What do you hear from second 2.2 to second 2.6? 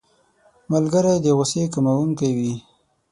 وي